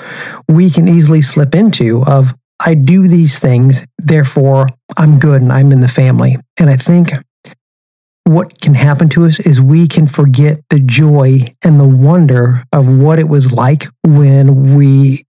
we 0.48 0.68
can 0.68 0.88
easily 0.88 1.22
slip 1.22 1.54
into 1.54 2.02
of, 2.04 2.34
I 2.60 2.74
do 2.74 3.06
these 3.06 3.38
things, 3.38 3.84
therefore 3.98 4.68
I'm 4.96 5.18
good 5.18 5.42
and 5.42 5.52
I'm 5.52 5.72
in 5.72 5.80
the 5.80 5.88
family. 5.88 6.36
And 6.58 6.68
I 6.68 6.76
think 6.76 7.12
what 8.26 8.60
can 8.60 8.74
happen 8.74 9.08
to 9.10 9.24
us 9.24 9.38
is 9.40 9.60
we 9.60 9.86
can 9.86 10.08
forget 10.08 10.60
the 10.70 10.80
joy 10.80 11.46
and 11.62 11.78
the 11.78 11.86
wonder 11.86 12.64
of 12.72 12.88
what 12.88 13.20
it 13.20 13.28
was 13.28 13.52
like 13.52 13.86
when 14.02 14.76
we 14.76 15.24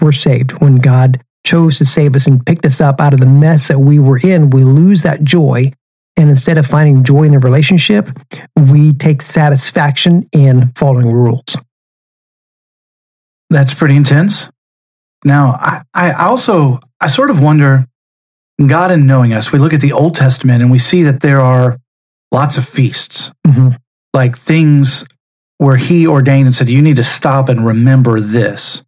were 0.00 0.12
saved, 0.12 0.52
when 0.52 0.76
God 0.76 1.22
chose 1.44 1.76
to 1.76 1.84
save 1.84 2.16
us 2.16 2.26
and 2.26 2.44
picked 2.44 2.64
us 2.64 2.80
up 2.80 3.02
out 3.02 3.12
of 3.12 3.20
the 3.20 3.26
mess 3.26 3.68
that 3.68 3.80
we 3.80 3.98
were 3.98 4.18
in. 4.18 4.48
We 4.48 4.64
lose 4.64 5.02
that 5.02 5.24
joy. 5.24 5.72
And 6.16 6.30
instead 6.30 6.56
of 6.56 6.66
finding 6.66 7.04
joy 7.04 7.24
in 7.24 7.32
the 7.32 7.38
relationship, 7.38 8.08
we 8.56 8.94
take 8.94 9.20
satisfaction 9.20 10.26
in 10.32 10.72
following 10.74 11.12
rules. 11.12 11.54
That's 13.50 13.74
pretty 13.74 13.94
intense. 13.94 14.50
Now, 15.22 15.58
I, 15.60 15.82
I 15.92 16.12
also, 16.12 16.80
I 17.00 17.08
sort 17.08 17.28
of 17.28 17.42
wonder, 17.42 17.84
God 18.66 18.90
in 18.90 19.06
knowing 19.06 19.34
us, 19.34 19.52
we 19.52 19.58
look 19.58 19.74
at 19.74 19.82
the 19.82 19.92
Old 19.92 20.14
Testament 20.14 20.62
and 20.62 20.70
we 20.70 20.78
see 20.78 21.02
that 21.02 21.20
there 21.20 21.40
are 21.40 21.78
lots 22.32 22.58
of 22.58 22.68
feasts, 22.68 23.30
mm-hmm. 23.46 23.70
like 24.14 24.36
things 24.36 25.04
where 25.58 25.76
he 25.76 26.06
ordained 26.06 26.46
and 26.46 26.54
said, 26.54 26.68
you 26.68 26.82
need 26.82 26.96
to 26.96 27.04
stop 27.04 27.48
and 27.48 27.66
remember 27.66 28.20
this. 28.20 28.82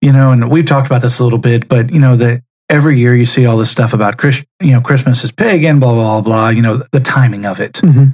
You 0.00 0.12
know, 0.12 0.30
and 0.30 0.50
we've 0.50 0.64
talked 0.64 0.86
about 0.86 1.02
this 1.02 1.18
a 1.18 1.24
little 1.24 1.40
bit, 1.40 1.68
but 1.68 1.92
you 1.92 1.98
know, 1.98 2.16
that 2.16 2.42
every 2.68 2.98
year 2.98 3.16
you 3.16 3.26
see 3.26 3.46
all 3.46 3.56
this 3.56 3.70
stuff 3.70 3.92
about 3.92 4.16
Christ, 4.16 4.44
you 4.60 4.70
know, 4.70 4.80
Christmas 4.80 5.24
is 5.24 5.32
pagan, 5.32 5.80
blah, 5.80 5.92
blah, 5.92 6.20
blah, 6.20 6.20
blah, 6.20 6.48
you 6.50 6.62
know, 6.62 6.82
the 6.92 7.00
timing 7.00 7.44
of 7.44 7.60
it. 7.60 7.74
Mm-hmm. 7.74 8.10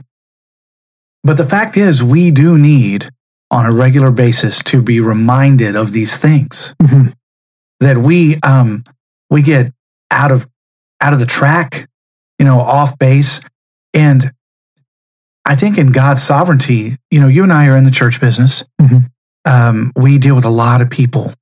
But 1.24 1.36
the 1.36 1.44
fact 1.44 1.76
is, 1.76 2.02
we 2.02 2.30
do 2.30 2.56
need 2.56 3.10
on 3.50 3.66
a 3.66 3.72
regular 3.72 4.10
basis 4.10 4.62
to 4.64 4.80
be 4.80 5.00
reminded 5.00 5.76
of 5.76 5.92
these 5.92 6.16
things 6.16 6.74
mm-hmm. 6.82 7.08
that 7.80 7.98
we, 7.98 8.36
um, 8.40 8.84
we 9.28 9.42
get 9.42 9.72
out 10.10 10.32
of, 10.32 10.46
out 11.00 11.12
of 11.12 11.18
the 11.18 11.26
track, 11.26 11.88
you 12.38 12.44
know, 12.44 12.60
off 12.60 12.98
base 12.98 13.40
and 13.94 14.32
I 15.44 15.54
think 15.54 15.78
in 15.78 15.92
God's 15.92 16.22
sovereignty, 16.22 16.96
you 17.10 17.20
know, 17.20 17.28
you 17.28 17.42
and 17.42 17.52
I 17.52 17.68
are 17.68 17.76
in 17.76 17.84
the 17.84 17.90
church 17.90 18.20
business. 18.20 18.64
Mm-hmm. 18.80 18.98
Um, 19.44 19.92
we 19.94 20.18
deal 20.18 20.34
with 20.34 20.46
a 20.46 20.50
lot 20.50 20.80
of 20.80 20.90
people. 20.90 21.32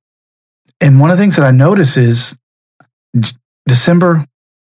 And 0.79 0.99
one 0.99 1.09
of 1.09 1.17
the 1.17 1.23
things 1.23 1.37
that 1.37 1.45
I 1.45 1.51
notice 1.51 1.95
is 1.95 2.35
December, 3.65 4.25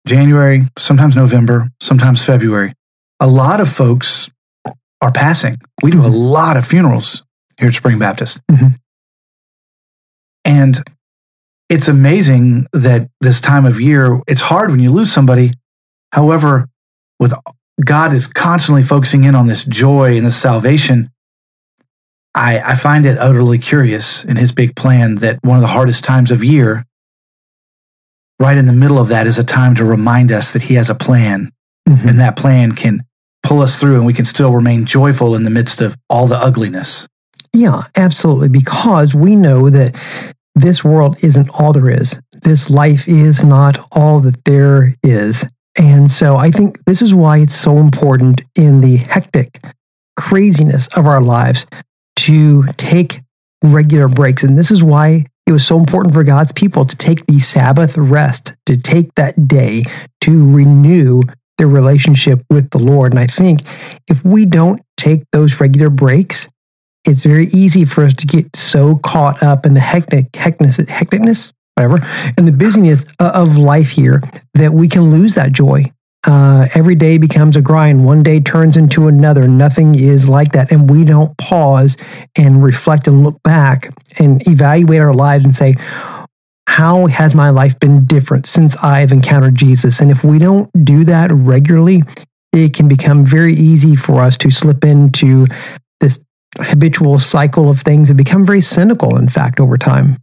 January, 0.07 0.63
sometimes 0.77 1.15
November, 1.15 1.69
sometimes 1.81 2.23
February, 2.23 2.73
a 3.19 3.27
lot 3.27 3.59
of 3.59 3.69
folks 3.69 4.29
are 5.01 5.11
passing. 5.11 5.57
We 5.83 5.91
do 5.91 6.01
a 6.01 6.05
mm-hmm. 6.05 6.13
lot 6.13 6.57
of 6.57 6.65
funerals 6.65 7.23
here 7.59 7.67
at 7.67 7.73
Spring 7.73 7.99
Baptist. 7.99 8.41
Mm-hmm. 8.49 8.67
And 10.45 10.83
it's 11.69 11.87
amazing 11.89 12.67
that 12.71 13.09
this 13.19 13.41
time 13.41 13.65
of 13.65 13.81
year, 13.81 14.21
it's 14.27 14.41
hard 14.41 14.71
when 14.71 14.79
you 14.79 14.91
lose 14.91 15.11
somebody. 15.11 15.51
However, 16.11 16.69
with 17.19 17.33
God 17.83 18.13
is 18.13 18.27
constantly 18.27 18.83
focusing 18.83 19.25
in 19.25 19.35
on 19.35 19.47
this 19.47 19.65
joy 19.65 20.17
and 20.17 20.25
this 20.25 20.39
salvation, 20.39 21.09
I, 22.33 22.59
I 22.59 22.75
find 22.75 23.05
it 23.05 23.17
utterly 23.17 23.59
curious 23.59 24.23
in 24.23 24.35
his 24.35 24.51
big 24.51 24.75
plan 24.75 25.15
that 25.15 25.39
one 25.43 25.57
of 25.57 25.61
the 25.61 25.67
hardest 25.67 26.03
times 26.03 26.31
of 26.31 26.43
year, 26.43 26.85
right 28.39 28.57
in 28.57 28.65
the 28.65 28.73
middle 28.73 28.99
of 28.99 29.09
that, 29.09 29.27
is 29.27 29.39
a 29.39 29.43
time 29.43 29.75
to 29.75 29.85
remind 29.85 30.31
us 30.31 30.53
that 30.53 30.61
he 30.61 30.75
has 30.75 30.89
a 30.89 30.95
plan. 30.95 31.51
Mm-hmm. 31.87 32.07
And 32.07 32.19
that 32.19 32.35
plan 32.35 32.71
can 32.71 33.03
pull 33.43 33.61
us 33.61 33.79
through 33.79 33.95
and 33.95 34.05
we 34.05 34.13
can 34.13 34.25
still 34.25 34.51
remain 34.51 34.85
joyful 34.85 35.35
in 35.35 35.43
the 35.43 35.49
midst 35.49 35.81
of 35.81 35.95
all 36.09 36.25
the 36.27 36.37
ugliness. 36.37 37.07
Yeah, 37.53 37.83
absolutely. 37.95 38.49
Because 38.49 39.13
we 39.13 39.35
know 39.35 39.69
that 39.69 39.95
this 40.55 40.83
world 40.83 41.17
isn't 41.21 41.49
all 41.49 41.73
there 41.73 41.89
is. 41.89 42.19
This 42.41 42.69
life 42.69 43.07
is 43.07 43.43
not 43.43 43.87
all 43.91 44.19
that 44.21 44.43
there 44.45 44.95
is. 45.03 45.45
And 45.77 46.09
so 46.09 46.37
I 46.37 46.51
think 46.51 46.83
this 46.85 47.01
is 47.01 47.13
why 47.13 47.39
it's 47.39 47.55
so 47.55 47.77
important 47.77 48.41
in 48.55 48.81
the 48.81 48.97
hectic 48.97 49.63
craziness 50.17 50.87
of 50.95 51.05
our 51.05 51.21
lives 51.21 51.65
to 52.17 52.63
take 52.77 53.21
regular 53.63 54.07
breaks. 54.07 54.43
And 54.43 54.57
this 54.57 54.71
is 54.71 54.83
why 54.83 55.25
it 55.45 55.51
was 55.51 55.65
so 55.65 55.77
important 55.77 56.13
for 56.13 56.23
God's 56.23 56.51
people 56.51 56.85
to 56.85 56.95
take 56.95 57.25
the 57.27 57.39
Sabbath 57.39 57.97
rest, 57.97 58.53
to 58.65 58.77
take 58.77 59.13
that 59.15 59.47
day 59.47 59.83
to 60.21 60.51
renew 60.51 61.21
their 61.57 61.67
relationship 61.67 62.43
with 62.49 62.69
the 62.71 62.79
Lord. 62.79 63.13
And 63.13 63.19
I 63.19 63.27
think 63.27 63.61
if 64.07 64.23
we 64.25 64.45
don't 64.45 64.81
take 64.97 65.23
those 65.31 65.59
regular 65.59 65.89
breaks, 65.89 66.47
it's 67.05 67.23
very 67.23 67.47
easy 67.47 67.85
for 67.85 68.03
us 68.03 68.13
to 68.15 68.27
get 68.27 68.55
so 68.55 68.95
caught 68.97 69.43
up 69.43 69.65
in 69.65 69.73
the 69.73 69.79
hectic, 69.79 70.31
hecticness, 70.31 70.83
hecticness 70.85 71.51
whatever, 71.75 71.99
and 72.37 72.47
the 72.47 72.51
busyness 72.51 73.05
of 73.19 73.57
life 73.57 73.89
here 73.89 74.21
that 74.53 74.73
we 74.73 74.87
can 74.87 75.11
lose 75.11 75.35
that 75.35 75.51
joy. 75.51 75.91
Uh, 76.27 76.67
every 76.73 76.95
day 76.95 77.19
becomes 77.19 77.55
a 77.55 77.61
grind. 77.61 78.03
One 78.03 78.23
day 78.23 78.39
turns 78.39 78.77
into 78.77 79.07
another. 79.07 79.47
Nothing 79.47 79.93
is 79.93 80.27
like 80.27 80.53
that. 80.53 80.71
And 80.71 80.89
we 80.89 81.03
don't 81.03 81.37
pause 81.37 81.97
and 82.35 82.63
reflect 82.63 83.07
and 83.07 83.23
look 83.23 83.41
back 83.43 83.93
and 84.17 84.45
evaluate 84.47 85.01
our 85.01 85.13
lives 85.13 85.45
and 85.45 85.55
say, 85.55 85.75
how 86.67 87.05
has 87.05 87.35
my 87.35 87.51
life 87.51 87.79
been 87.79 88.05
different 88.05 88.47
since 88.47 88.75
I've 88.77 89.11
encountered 89.11 89.53
Jesus? 89.53 89.99
And 89.99 90.09
if 90.09 90.23
we 90.23 90.39
don't 90.39 90.69
do 90.83 91.03
that 91.03 91.31
regularly, 91.31 92.01
it 92.53 92.73
can 92.73 92.87
become 92.87 93.23
very 93.23 93.53
easy 93.53 93.95
for 93.95 94.21
us 94.21 94.35
to 94.37 94.49
slip 94.49 94.83
into 94.83 95.45
this 95.99 96.19
habitual 96.57 97.19
cycle 97.19 97.69
of 97.69 97.81
things 97.81 98.09
and 98.09 98.17
become 98.17 98.45
very 98.45 98.61
cynical, 98.61 99.15
in 99.17 99.29
fact, 99.29 99.59
over 99.59 99.77
time. 99.77 100.17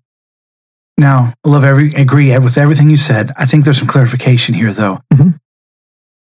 Now, 1.03 1.35
I 1.45 1.49
love 1.49 1.65
every 1.65 1.93
agree 1.95 2.39
with 2.39 2.57
everything 2.57 2.89
you 2.89 2.97
said. 2.97 3.33
I 3.37 3.45
think 3.45 3.65
there's 3.65 3.79
some 3.79 3.89
clarification 3.89 4.55
here, 4.55 4.73
though. 4.73 5.01
Mm-hmm. 5.13 5.31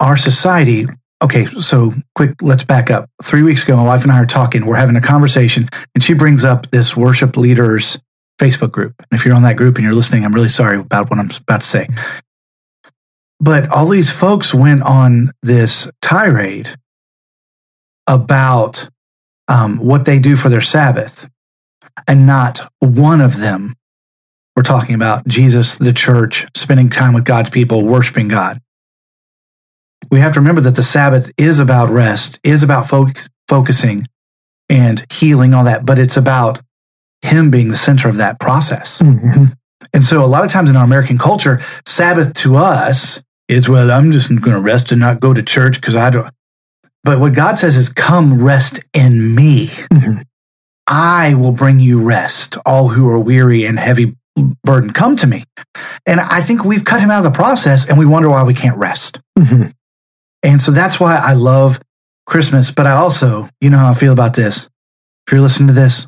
Our 0.01 0.19
society. 0.19 0.87
Okay, 1.25 1.47
so 1.47 1.95
quick. 2.15 2.35
Let's 2.43 2.65
back 2.65 2.91
up. 2.91 3.09
Three 3.25 3.41
weeks 3.41 3.63
ago, 3.63 3.79
my 3.79 3.83
wife 3.83 4.03
and 4.03 4.13
I 4.13 4.21
are 4.21 4.27
talking. 4.27 4.67
We're 4.67 4.77
having 4.77 4.97
a 4.97 5.01
conversation, 5.01 5.71
and 5.95 6.05
she 6.05 6.13
brings 6.13 6.45
up 6.45 6.71
this 6.71 6.95
worship 6.95 7.39
leaders 7.39 7.99
Facebook 8.39 8.71
group. 8.71 8.95
And 8.99 9.19
if 9.19 9.25
you're 9.25 9.35
on 9.35 9.43
that 9.45 9.57
group 9.57 9.77
and 9.77 9.85
you're 9.85 9.95
listening, 9.95 10.27
I'm 10.27 10.35
really 10.35 10.51
sorry 10.51 10.77
about 10.77 11.09
what 11.09 11.19
I'm 11.19 11.31
about 11.31 11.63
to 11.63 11.67
say. 11.67 11.89
But 13.41 13.71
all 13.71 13.89
these 13.89 14.11
folks 14.11 14.53
went 14.53 14.83
on 14.83 15.33
this 15.43 15.91
tirade 16.03 16.69
about 18.07 18.87
um, 19.49 19.79
what 19.79 20.05
they 20.05 20.19
do 20.19 20.37
for 20.37 20.51
their 20.51 20.61
Sabbath, 20.61 21.27
and 22.07 22.27
not 22.27 22.61
one 22.81 23.23
of 23.23 23.39
them 23.39 23.75
we're 24.59 24.63
talking 24.63 24.97
about 24.97 25.25
Jesus, 25.29 25.77
the 25.77 25.93
church, 25.93 26.45
spending 26.57 26.91
time 26.91 27.15
with 27.15 27.25
God's 27.25 27.49
people, 27.49 27.85
worshiping 27.85 28.27
God. 28.27 28.61
We 30.11 30.19
have 30.19 30.33
to 30.33 30.41
remember 30.41 30.63
that 30.63 30.75
the 30.75 30.83
Sabbath 30.83 31.31
is 31.39 31.61
about 31.61 31.91
rest, 31.91 32.41
is 32.43 32.65
about 32.65 32.89
fo- 32.89 33.13
focusing 33.47 34.09
and 34.69 35.07
healing, 35.13 35.55
all 35.55 35.63
that, 35.63 35.87
but 35.87 36.01
it's 36.01 36.17
about 36.17 36.61
Him 37.23 37.53
being 37.53 37.69
the 37.69 37.77
center 37.77 38.09
of 38.09 38.17
that 38.17 38.41
process. 38.41 39.01
Mm-hmm. 39.01 39.45
And 39.93 40.03
so, 40.03 40.25
a 40.25 40.27
lot 40.27 40.45
of 40.45 40.51
times 40.51 40.71
in 40.71 40.75
our 40.75 40.83
American 40.83 41.19
culture, 41.19 41.61
Sabbath 41.87 42.35
to 42.35 42.57
us 42.57 43.23
is, 43.47 43.69
well, 43.69 43.93
I'm 43.93 44.11
just 44.11 44.29
going 44.29 44.57
to 44.57 44.61
rest 44.61 44.91
and 44.91 45.01
not 45.01 45.21
go 45.21 45.33
to 45.33 45.43
church 45.45 45.81
because 45.81 45.95
I 45.95 46.11
don't. 46.11 46.35
But 47.05 47.21
what 47.21 47.33
God 47.33 47.59
says 47.59 47.77
is, 47.77 47.91
come 47.91 48.43
rest 48.43 48.81
in 48.93 49.37
me. 49.37 49.69
Mm-hmm. 49.69 50.23
I 50.89 51.35
will 51.35 51.53
bring 51.53 51.79
you 51.79 52.03
rest, 52.03 52.57
all 52.67 52.89
who 52.89 53.09
are 53.09 53.21
weary 53.21 53.65
and 53.65 53.79
heavy 53.79 54.17
burden 54.65 54.93
come 54.93 55.17
to 55.17 55.27
me. 55.27 55.45
And 56.07 56.21
i 56.21 56.41
think 56.41 56.65
we've 56.65 56.85
cut 56.85 57.01
him 57.01 57.11
out 57.11 57.25
of 57.25 57.33
the 57.33 57.37
process 57.37 57.89
and 57.89 57.99
we 57.99 58.07
wonder 58.07 58.29
why 58.29 58.43
we 58.43 58.55
can't 58.55 58.77
rest. 58.77 59.21
Mm-hmm. 59.39 59.71
and 60.43 60.61
so 60.61 60.73
that's 60.73 60.99
why 60.99 61.15
i 61.17 61.33
love 61.33 61.81
christmas 62.27 62.73
but 62.73 62.87
i 62.87 62.93
also 62.93 63.49
you 63.61 63.71
know 63.71 63.79
how 63.79 63.91
i 63.91 63.95
feel 63.95 64.13
about 64.13 64.35
this. 64.35 64.69
If 65.27 65.33
you're 65.33 65.41
listening 65.41 65.69
to 65.69 65.75
this 65.75 66.07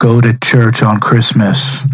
go 0.00 0.20
to 0.20 0.36
church 0.42 0.82
on 0.82 1.00
christmas. 1.00 1.84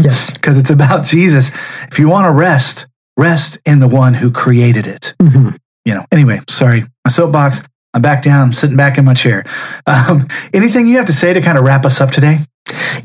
Yes. 0.00 0.30
Because 0.34 0.58
it's 0.58 0.70
about 0.70 1.04
jesus. 1.04 1.50
If 1.90 1.98
you 1.98 2.08
want 2.08 2.26
to 2.26 2.32
rest 2.32 2.86
rest 3.16 3.58
in 3.64 3.78
the 3.78 3.88
one 3.88 4.12
who 4.14 4.30
created 4.30 4.86
it. 4.86 5.14
Mm-hmm. 5.22 5.56
you 5.84 5.94
know 5.94 6.04
anyway 6.12 6.40
sorry 6.48 6.82
my 7.04 7.10
soapbox. 7.10 7.60
I'm 7.94 8.02
back 8.02 8.22
down, 8.22 8.48
I'm 8.48 8.52
sitting 8.52 8.76
back 8.76 8.98
in 8.98 9.04
my 9.04 9.14
chair. 9.14 9.44
Um, 9.86 10.26
anything 10.52 10.88
you 10.88 10.96
have 10.96 11.06
to 11.06 11.12
say 11.12 11.32
to 11.32 11.40
kind 11.40 11.56
of 11.56 11.62
wrap 11.64 11.84
us 11.86 12.00
up 12.00 12.10
today? 12.10 12.38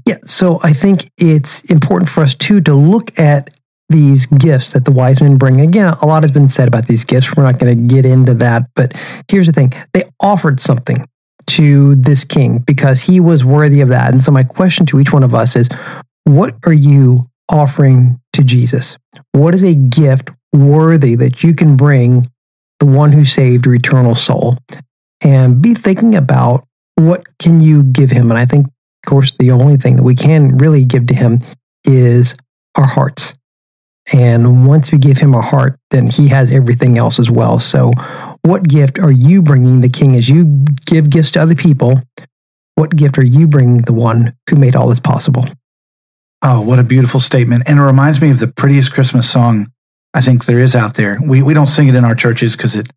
Yeah, 0.06 0.18
so 0.24 0.60
I 0.64 0.74
think 0.74 1.12
it's 1.18 1.62
important 1.64 2.10
for 2.10 2.22
us 2.22 2.36
too 2.36 2.62
to 2.62 2.74
look 2.74 3.18
at 3.20 3.50
these 3.90 4.28
gifts 4.28 4.74
that 4.74 4.86
the 4.86 4.92
wise 4.92 5.22
men 5.22 5.38
bring. 5.38 5.62
Again, 5.62 5.90
a 6.02 6.06
lot 6.06 6.24
has 6.24 6.32
been 6.32 6.50
said 6.50 6.68
about 6.68 6.88
these 6.88 7.04
gifts. 7.04 7.36
We're 7.36 7.44
not 7.44 7.60
going 7.60 7.76
to 7.76 7.96
get 7.96 8.06
into 8.06 8.34
that, 8.36 8.70
but 8.76 8.94
here's 9.28 9.48
the 9.48 9.54
thing 9.54 9.74
they 9.94 10.04
offered 10.22 10.60
something 10.60 11.06
to 11.48 11.96
this 11.96 12.24
king 12.24 12.60
because 12.60 13.02
he 13.02 13.20
was 13.20 13.44
worthy 13.44 13.82
of 13.82 13.90
that. 13.90 14.14
And 14.14 14.24
so, 14.24 14.32
my 14.32 14.44
question 14.44 14.86
to 14.88 15.00
each 15.00 15.12
one 15.12 15.24
of 15.24 15.34
us 15.34 15.56
is 15.56 15.68
what 16.26 16.56
are 16.66 16.74
you 16.74 17.28
offering 17.50 18.20
to 18.34 18.44
Jesus? 18.44 18.98
What 19.32 19.56
is 19.56 19.64
a 19.64 19.74
gift 19.74 20.30
worthy 20.54 21.16
that 21.16 21.44
you 21.44 21.56
can 21.56 21.76
bring 21.76 22.30
the 22.80 22.86
one 22.86 23.12
who 23.12 23.26
saved 23.26 23.66
your 23.66 23.76
eternal 23.76 24.16
soul? 24.16 24.58
And 25.22 25.62
be 25.62 25.74
thinking 25.74 26.16
about 26.16 26.66
what 26.96 27.26
can 27.40 27.60
you 27.60 27.84
give 27.84 28.12
him? 28.12 28.30
And 28.30 28.38
I 28.38 28.46
think, 28.46 28.68
course, 29.10 29.34
the 29.40 29.52
only 29.52 29.78
thing 29.78 29.96
that 29.96 30.04
we 30.04 30.16
can 30.16 30.58
really 30.58 30.86
give 30.86 31.08
to 31.08 31.14
him 31.14 31.40
is 31.86 32.36
our 32.76 32.88
hearts. 32.88 33.34
And 34.12 34.66
once 34.66 34.92
we 34.92 34.98
give 34.98 35.18
him 35.18 35.36
our 35.36 35.42
heart, 35.42 35.78
then 35.92 36.08
he 36.08 36.28
has 36.30 36.52
everything 36.52 36.98
else 36.98 37.20
as 37.20 37.30
well. 37.30 37.60
So, 37.60 37.92
what 38.44 38.68
gift 38.68 38.98
are 39.00 39.12
you 39.12 39.42
bringing 39.42 39.82
the 39.82 39.90
king 39.90 40.16
as 40.16 40.28
you 40.28 40.64
give 40.86 41.10
gifts 41.10 41.32
to 41.32 41.42
other 41.42 41.56
people? 41.56 42.00
What 42.76 42.96
gift 42.96 43.18
are 43.18 43.26
you 43.26 43.48
bringing 43.48 43.82
the 43.82 43.94
one 43.94 44.36
who 44.50 44.56
made 44.56 44.76
all 44.76 44.88
this 44.88 45.00
possible? 45.00 45.46
Oh, 46.42 46.62
what 46.62 46.80
a 46.80 46.84
beautiful 46.84 47.20
statement. 47.20 47.64
And 47.68 47.78
it 47.78 47.84
reminds 47.84 48.22
me 48.22 48.32
of 48.32 48.40
the 48.40 48.48
prettiest 48.48 48.94
Christmas 48.94 49.30
song 49.30 49.72
I 50.14 50.22
think 50.22 50.46
there 50.46 50.60
is 50.60 50.76
out 50.76 50.96
there. 50.96 51.20
We, 51.22 51.42
we 51.42 51.54
don't 51.54 51.68
sing 51.68 51.88
it 51.88 51.96
in 51.96 52.06
our 52.06 52.16
churches 52.16 52.56
because 52.56 52.76
it, 52.76 52.90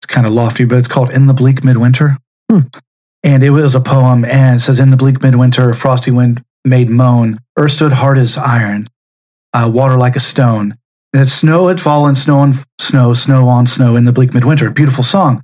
it's 0.00 0.06
kind 0.06 0.26
of 0.26 0.32
lofty, 0.32 0.64
but 0.64 0.78
it's 0.78 0.88
called 0.88 1.10
In 1.10 1.26
the 1.26 1.34
Bleak 1.34 1.64
Midwinter. 1.64 2.16
Hmm. 2.50 2.60
And 3.22 3.42
it 3.42 3.50
was 3.50 3.74
a 3.74 3.80
poem, 3.80 4.24
and 4.24 4.56
it 4.56 4.60
says, 4.60 4.80
In 4.80 4.90
the 4.90 4.96
bleak 4.96 5.22
midwinter, 5.22 5.74
frosty 5.74 6.10
wind 6.10 6.42
made 6.64 6.88
moan, 6.88 7.40
earth 7.56 7.72
stood 7.72 7.92
hard 7.92 8.18
as 8.18 8.36
iron, 8.36 8.88
uh, 9.52 9.70
water 9.72 9.96
like 9.96 10.16
a 10.16 10.20
stone. 10.20 10.76
And 11.12 11.28
snow 11.28 11.68
had 11.68 11.80
fallen, 11.80 12.14
snow 12.14 12.38
on 12.38 12.54
snow, 12.78 13.14
snow 13.14 13.48
on 13.48 13.66
snow 13.66 13.96
in 13.96 14.04
the 14.04 14.12
bleak 14.12 14.34
midwinter. 14.34 14.70
Beautiful 14.70 15.04
song. 15.04 15.42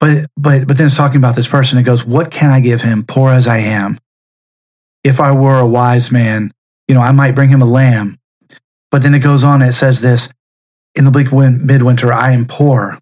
But 0.00 0.26
but 0.36 0.66
but 0.66 0.76
then 0.76 0.86
it's 0.86 0.96
talking 0.96 1.18
about 1.18 1.36
this 1.36 1.48
person. 1.48 1.78
It 1.78 1.84
goes, 1.84 2.04
What 2.04 2.30
can 2.30 2.50
I 2.50 2.60
give 2.60 2.82
him, 2.82 3.04
poor 3.04 3.30
as 3.30 3.48
I 3.48 3.58
am? 3.58 3.98
If 5.04 5.20
I 5.20 5.32
were 5.32 5.58
a 5.58 5.66
wise 5.66 6.10
man, 6.10 6.52
you 6.88 6.94
know, 6.94 7.00
I 7.00 7.12
might 7.12 7.34
bring 7.34 7.48
him 7.48 7.62
a 7.62 7.66
lamb. 7.66 8.18
But 8.90 9.02
then 9.02 9.14
it 9.14 9.20
goes 9.20 9.44
on, 9.44 9.62
it 9.62 9.72
says 9.72 10.00
this 10.00 10.28
in 10.94 11.04
the 11.04 11.10
bleak 11.10 11.32
midwinter, 11.32 12.12
I 12.12 12.32
am 12.32 12.44
poor. 12.44 12.98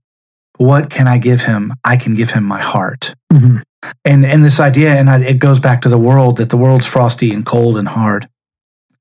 What 0.59 0.91
can 0.91 1.09
I 1.09 1.19
give 1.19 1.43
him? 1.43 1.73
I 1.85 1.97
can 1.97 2.15
give 2.15 2.31
him 2.31 2.45
my 2.45 2.61
heart. 2.61 3.15
Mm-hmm. 3.33 3.59
And 4.05 4.25
and 4.25 4.45
this 4.45 4.61
idea, 4.61 4.95
and 4.95 5.09
it 5.25 5.39
goes 5.39 5.61
back 5.61 5.83
to 5.83 5.89
the 5.89 5.99
world 5.99 6.37
that 6.39 6.51
the 6.51 6.57
world's 6.57 6.87
frosty 6.87 7.33
and 7.33 7.45
cold 7.45 7.77
and 7.77 7.89
hard. 7.89 8.29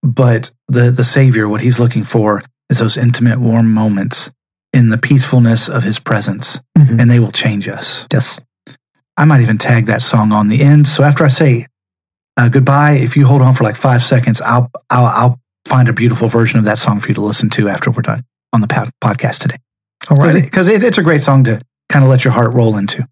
But 0.03 0.51
the, 0.67 0.91
the 0.91 1.03
Savior, 1.03 1.49
what 1.49 1.61
he's 1.61 1.79
looking 1.79 2.03
for 2.03 2.43
is 2.69 2.77
those 2.77 2.97
intimate, 2.97 3.39
warm 3.39 3.73
moments 3.73 4.29
in 4.71 4.89
the 4.89 4.97
peacefulness 4.97 5.67
of 5.67 5.83
his 5.83 5.99
presence, 5.99 6.59
mm-hmm. 6.77 6.99
and 6.99 7.09
they 7.09 7.19
will 7.19 7.31
change 7.31 7.67
us. 7.67 8.05
Yes. 8.13 8.39
I 9.17 9.25
might 9.25 9.41
even 9.41 9.57
tag 9.57 9.85
that 9.85 10.01
song 10.01 10.31
on 10.31 10.49
the 10.49 10.61
end. 10.61 10.87
So 10.87 11.03
after 11.03 11.23
I 11.23 11.29
say 11.29 11.67
uh, 12.37 12.49
goodbye, 12.49 12.97
if 12.97 13.15
you 13.15 13.25
hold 13.25 13.41
on 13.41 13.53
for 13.53 13.63
like 13.63 13.77
five 13.77 14.03
seconds, 14.03 14.41
I'll, 14.41 14.69
I'll, 14.89 15.05
I'll 15.05 15.39
find 15.65 15.87
a 15.87 15.93
beautiful 15.93 16.27
version 16.27 16.59
of 16.59 16.65
that 16.65 16.79
song 16.79 16.99
for 16.99 17.07
you 17.07 17.13
to 17.15 17.21
listen 17.21 17.49
to 17.51 17.69
after 17.69 17.89
we're 17.89 18.01
done 18.01 18.23
on 18.51 18.61
the 18.61 18.67
podcast 18.67 19.39
today. 19.39 19.57
All 20.09 20.17
right. 20.17 20.43
Because 20.43 20.67
it, 20.67 20.83
it's 20.83 20.97
a 20.97 21.03
great 21.03 21.23
song 21.23 21.45
to 21.45 21.61
kind 21.89 22.03
of 22.03 22.11
let 22.11 22.25
your 22.25 22.33
heart 22.33 22.53
roll 22.53 22.77
into. 22.77 23.07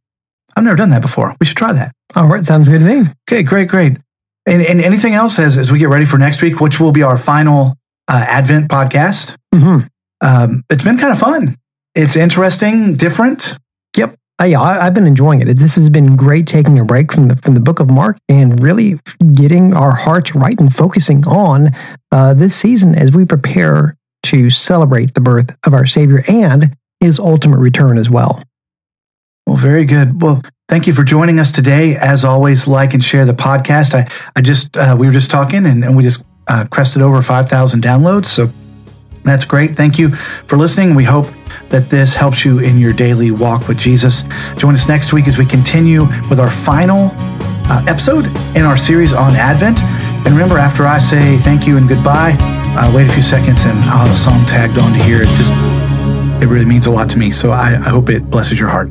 I've 0.55 0.63
never 0.63 0.75
done 0.75 0.89
that 0.89 1.01
before. 1.01 1.35
We 1.39 1.45
should 1.45 1.57
try 1.57 1.73
that. 1.73 1.93
All 2.15 2.27
right. 2.27 2.43
Sounds 2.45 2.67
good 2.67 2.79
to 2.79 2.85
me. 2.85 3.09
Okay, 3.29 3.43
great, 3.43 3.67
great. 3.67 3.97
And, 4.45 4.61
and 4.61 4.81
anything 4.81 5.13
else 5.13 5.39
as, 5.39 5.57
as 5.57 5.71
we 5.71 5.79
get 5.79 5.89
ready 5.89 6.05
for 6.05 6.17
next 6.17 6.41
week, 6.41 6.59
which 6.59 6.79
will 6.79 6.91
be 6.91 7.01
our 7.01 7.17
final 7.17 7.77
uh, 8.07 8.25
Advent 8.27 8.69
podcast. 8.69 9.35
Mm-hmm. 9.53 9.87
Um, 10.21 10.63
it's 10.69 10.83
been 10.83 10.97
kind 10.97 11.11
of 11.11 11.19
fun. 11.19 11.55
It's 11.95 12.15
interesting, 12.15 12.95
different. 12.95 13.57
Yep. 13.95 14.15
Uh, 14.41 14.45
yeah, 14.45 14.61
I, 14.61 14.85
have 14.85 14.93
been 14.93 15.05
enjoying 15.05 15.41
it. 15.41 15.57
This 15.57 15.75
has 15.75 15.89
been 15.89 16.15
great 16.15 16.47
taking 16.47 16.79
a 16.79 16.83
break 16.83 17.13
from 17.13 17.27
the 17.27 17.35
from 17.37 17.53
the 17.53 17.59
Book 17.59 17.79
of 17.79 17.89
Mark 17.89 18.17
and 18.29 18.61
really 18.63 18.99
getting 19.35 19.73
our 19.75 19.95
hearts 19.95 20.33
right 20.33 20.59
and 20.59 20.73
focusing 20.73 21.25
on 21.27 21.69
uh, 22.11 22.33
this 22.33 22.55
season 22.55 22.95
as 22.95 23.15
we 23.15 23.25
prepare 23.25 23.95
to 24.23 24.49
celebrate 24.49 25.13
the 25.13 25.21
birth 25.21 25.55
of 25.65 25.73
our 25.73 25.85
Savior 25.85 26.23
and 26.27 26.75
His 26.99 27.19
ultimate 27.19 27.59
return 27.59 27.97
as 27.97 28.09
well. 28.09 28.41
Well, 29.45 29.57
very 29.57 29.85
good. 29.85 30.21
Well, 30.21 30.41
thank 30.69 30.87
you 30.87 30.93
for 30.93 31.03
joining 31.03 31.39
us 31.39 31.51
today. 31.51 31.95
As 31.95 32.23
always, 32.23 32.67
like 32.67 32.93
and 32.93 33.03
share 33.03 33.25
the 33.25 33.33
podcast. 33.33 33.93
I, 33.93 34.09
I 34.35 34.41
just, 34.41 34.75
uh, 34.77 34.95
we 34.97 35.07
were 35.07 35.13
just 35.13 35.29
talking 35.29 35.65
and, 35.65 35.83
and 35.83 35.95
we 35.95 36.03
just 36.03 36.25
uh, 36.47 36.65
crested 36.71 37.01
over 37.01 37.21
5,000 37.21 37.83
downloads. 37.83 38.27
So 38.27 38.49
that's 39.23 39.45
great. 39.45 39.75
Thank 39.75 39.97
you 39.97 40.15
for 40.15 40.57
listening. 40.57 40.95
We 40.95 41.03
hope 41.03 41.27
that 41.69 41.89
this 41.89 42.13
helps 42.13 42.45
you 42.45 42.59
in 42.59 42.79
your 42.79 42.93
daily 42.93 43.31
walk 43.31 43.67
with 43.67 43.77
Jesus. 43.77 44.23
Join 44.57 44.73
us 44.73 44.87
next 44.87 45.13
week 45.13 45.27
as 45.27 45.37
we 45.37 45.45
continue 45.45 46.05
with 46.29 46.39
our 46.39 46.49
final 46.49 47.11
uh, 47.65 47.85
episode 47.87 48.25
in 48.55 48.63
our 48.63 48.77
series 48.77 49.13
on 49.13 49.35
Advent. 49.35 49.81
And 49.81 50.27
remember, 50.27 50.57
after 50.57 50.85
I 50.85 50.99
say 50.99 51.37
thank 51.37 51.67
you 51.67 51.77
and 51.77 51.87
goodbye, 51.87 52.35
uh, 52.39 52.91
wait 52.95 53.09
a 53.09 53.13
few 53.13 53.23
seconds 53.23 53.65
and 53.65 53.77
I'll 53.85 54.05
have 54.05 54.11
a 54.11 54.15
song 54.15 54.45
tagged 54.45 54.77
on 54.77 54.91
to 54.93 55.03
here. 55.03 55.21
It 55.21 55.27
just, 55.37 55.53
it 56.41 56.47
really 56.47 56.65
means 56.65 56.85
a 56.85 56.91
lot 56.91 57.09
to 57.11 57.17
me. 57.17 57.31
So 57.31 57.51
I, 57.51 57.75
I 57.75 57.89
hope 57.89 58.09
it 58.09 58.29
blesses 58.29 58.59
your 58.59 58.69
heart. 58.69 58.89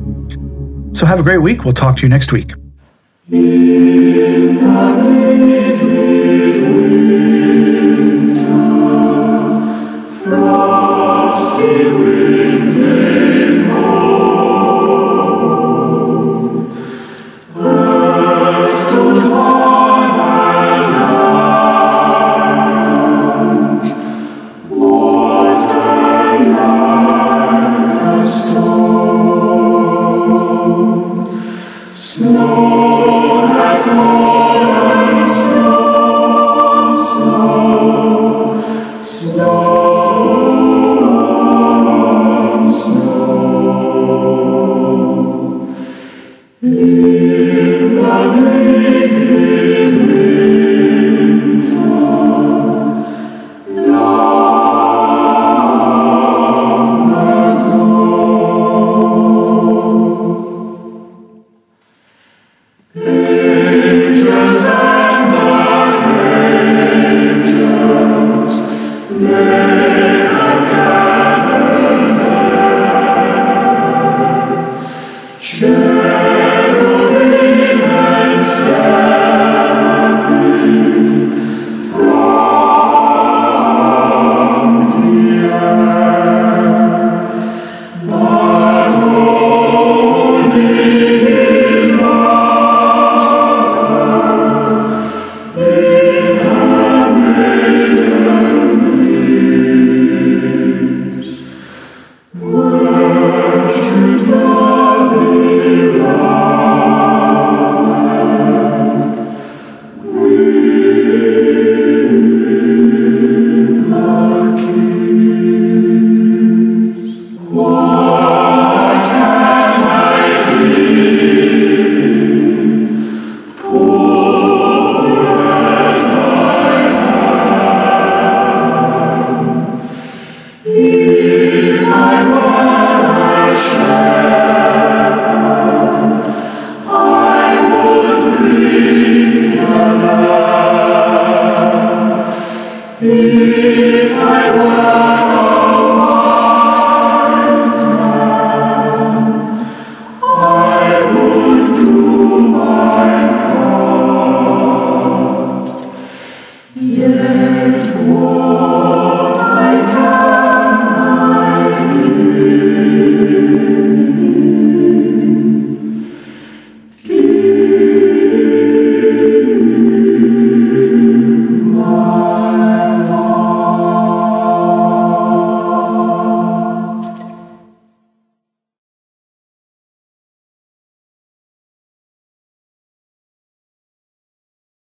So 0.93 1.07
have 1.07 1.19
a 1.19 1.23
great 1.23 1.39
week. 1.39 1.65
We'll 1.65 1.73
talk 1.73 1.97
to 1.97 2.03
you 2.03 2.09
next 2.09 2.31
week. 2.31 2.53
Frosty 10.23 11.89